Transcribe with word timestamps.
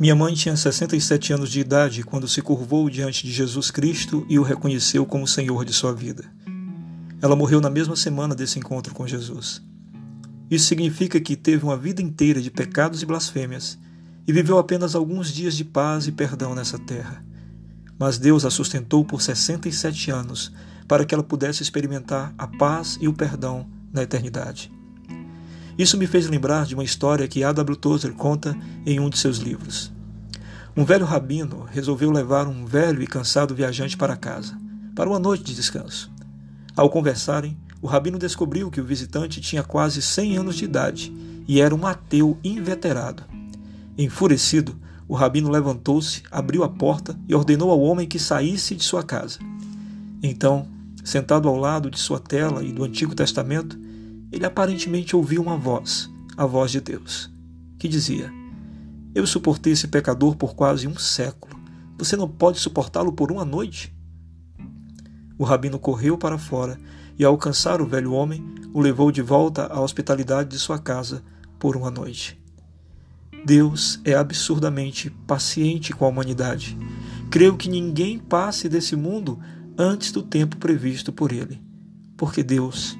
Minha 0.00 0.16
mãe 0.16 0.32
tinha 0.32 0.56
67 0.56 1.34
anos 1.34 1.50
de 1.50 1.60
idade 1.60 2.02
quando 2.02 2.26
se 2.26 2.40
curvou 2.40 2.88
diante 2.88 3.26
de 3.26 3.30
Jesus 3.30 3.70
Cristo 3.70 4.24
e 4.30 4.38
o 4.38 4.42
reconheceu 4.42 5.04
como 5.04 5.28
Senhor 5.28 5.62
de 5.62 5.74
sua 5.74 5.92
vida. 5.92 6.24
Ela 7.20 7.36
morreu 7.36 7.60
na 7.60 7.68
mesma 7.68 7.94
semana 7.94 8.34
desse 8.34 8.58
encontro 8.58 8.94
com 8.94 9.06
Jesus. 9.06 9.62
Isso 10.50 10.64
significa 10.64 11.20
que 11.20 11.36
teve 11.36 11.64
uma 11.64 11.76
vida 11.76 12.00
inteira 12.00 12.40
de 12.40 12.50
pecados 12.50 13.02
e 13.02 13.06
blasfêmias 13.06 13.78
e 14.26 14.32
viveu 14.32 14.56
apenas 14.56 14.94
alguns 14.94 15.30
dias 15.30 15.54
de 15.54 15.66
paz 15.66 16.06
e 16.06 16.12
perdão 16.12 16.54
nessa 16.54 16.78
terra. 16.78 17.22
Mas 17.98 18.16
Deus 18.16 18.46
a 18.46 18.50
sustentou 18.50 19.04
por 19.04 19.20
67 19.20 20.10
anos 20.10 20.50
para 20.88 21.04
que 21.04 21.14
ela 21.14 21.22
pudesse 21.22 21.62
experimentar 21.62 22.34
a 22.38 22.46
paz 22.46 22.96
e 23.02 23.06
o 23.06 23.12
perdão 23.12 23.68
na 23.92 24.02
eternidade. 24.02 24.72
Isso 25.80 25.96
me 25.96 26.06
fez 26.06 26.28
lembrar 26.28 26.66
de 26.66 26.74
uma 26.74 26.84
história 26.84 27.26
que 27.26 27.42
A.W. 27.42 27.74
Tozer 27.74 28.12
conta 28.12 28.54
em 28.84 29.00
um 29.00 29.08
de 29.08 29.16
seus 29.16 29.38
livros. 29.38 29.90
Um 30.76 30.84
velho 30.84 31.06
rabino 31.06 31.66
resolveu 31.72 32.10
levar 32.10 32.46
um 32.46 32.66
velho 32.66 33.02
e 33.02 33.06
cansado 33.06 33.54
viajante 33.54 33.96
para 33.96 34.14
casa, 34.14 34.54
para 34.94 35.08
uma 35.08 35.18
noite 35.18 35.42
de 35.42 35.54
descanso. 35.54 36.12
Ao 36.76 36.90
conversarem, 36.90 37.56
o 37.80 37.86
rabino 37.86 38.18
descobriu 38.18 38.70
que 38.70 38.78
o 38.78 38.84
visitante 38.84 39.40
tinha 39.40 39.62
quase 39.62 40.02
100 40.02 40.36
anos 40.36 40.56
de 40.56 40.66
idade 40.66 41.10
e 41.48 41.62
era 41.62 41.74
um 41.74 41.86
ateu 41.86 42.36
inveterado. 42.44 43.22
Enfurecido, 43.96 44.78
o 45.08 45.14
rabino 45.14 45.48
levantou-se, 45.48 46.22
abriu 46.30 46.62
a 46.62 46.68
porta 46.68 47.18
e 47.26 47.34
ordenou 47.34 47.70
ao 47.70 47.80
homem 47.80 48.06
que 48.06 48.18
saísse 48.18 48.74
de 48.74 48.84
sua 48.84 49.02
casa. 49.02 49.38
Então, 50.22 50.68
sentado 51.02 51.48
ao 51.48 51.56
lado 51.56 51.90
de 51.90 51.98
sua 51.98 52.20
tela 52.20 52.62
e 52.62 52.70
do 52.70 52.84
Antigo 52.84 53.14
Testamento, 53.14 53.78
ele 54.32 54.46
aparentemente 54.46 55.16
ouviu 55.16 55.42
uma 55.42 55.56
voz, 55.56 56.10
a 56.36 56.46
voz 56.46 56.70
de 56.70 56.80
Deus, 56.80 57.30
que 57.78 57.88
dizia: 57.88 58.32
Eu 59.14 59.26
suportei 59.26 59.72
esse 59.72 59.88
pecador 59.88 60.36
por 60.36 60.54
quase 60.54 60.86
um 60.86 60.96
século. 60.96 61.58
Você 61.98 62.16
não 62.16 62.28
pode 62.28 62.58
suportá-lo 62.58 63.12
por 63.12 63.30
uma 63.30 63.44
noite? 63.44 63.94
O 65.38 65.44
rabino 65.44 65.78
correu 65.78 66.16
para 66.16 66.38
fora 66.38 66.78
e, 67.18 67.24
ao 67.24 67.32
alcançar 67.32 67.80
o 67.80 67.86
velho 67.86 68.12
homem, 68.12 68.44
o 68.72 68.80
levou 68.80 69.10
de 69.10 69.22
volta 69.22 69.66
à 69.66 69.80
hospitalidade 69.80 70.50
de 70.50 70.58
sua 70.58 70.78
casa 70.78 71.22
por 71.58 71.76
uma 71.76 71.90
noite. 71.90 72.40
Deus 73.44 74.00
é 74.04 74.14
absurdamente 74.14 75.10
paciente 75.26 75.92
com 75.92 76.04
a 76.04 76.08
humanidade. 76.08 76.76
Creio 77.30 77.56
que 77.56 77.68
ninguém 77.68 78.18
passe 78.18 78.68
desse 78.68 78.94
mundo 78.94 79.38
antes 79.78 80.12
do 80.12 80.22
tempo 80.22 80.56
previsto 80.58 81.12
por 81.12 81.32
ele, 81.32 81.60
porque 82.16 82.42
Deus 82.42 82.98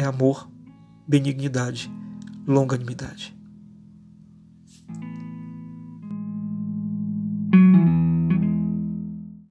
é 0.00 0.04
amor, 0.04 0.50
benignidade, 1.06 1.90
longanimidade. 2.46 3.36